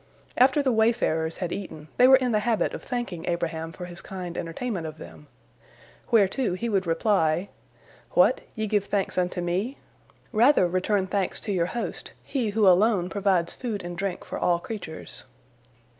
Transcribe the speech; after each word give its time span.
After 0.35 0.63
the 0.63 0.71
wayfarers 0.71 1.37
had 1.37 1.51
eaten, 1.51 1.87
they 1.97 2.07
were 2.07 2.15
in 2.15 2.31
the 2.31 2.39
habit 2.39 2.73
of 2.73 2.81
thanking 2.81 3.23
Abraham 3.27 3.71
for 3.71 3.85
his 3.85 4.01
kind 4.01 4.35
entertainment 4.35 4.87
of 4.87 4.97
them, 4.97 5.27
whereto 6.09 6.53
he 6.55 6.69
would 6.69 6.87
reply: 6.87 7.49
"What, 8.13 8.41
ye 8.55 8.65
give 8.65 8.85
thanks 8.85 9.15
unto 9.19 9.41
me! 9.41 9.77
Rather 10.31 10.67
return 10.67 11.05
thanks 11.05 11.39
to 11.41 11.51
your 11.51 11.67
host, 11.67 12.13
He 12.23 12.49
who 12.49 12.67
alone 12.67 13.09
provides 13.11 13.53
food 13.53 13.83
and 13.83 13.95
drink 13.95 14.25
for 14.25 14.39
all 14.39 14.57
creatures." 14.57 15.25